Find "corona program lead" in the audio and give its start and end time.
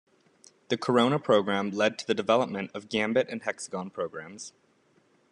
0.79-1.99